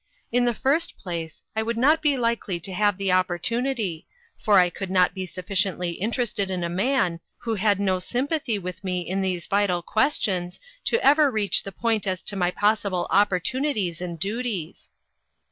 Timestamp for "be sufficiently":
5.13-5.91